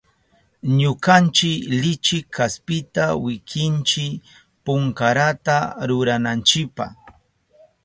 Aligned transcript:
Ñukanchi 0.79 1.51
lichi 1.81 2.17
kaspita 2.35 3.03
wikinchi 3.23 4.05
punkarata 4.63 5.57
rurananchipa. 5.87 6.85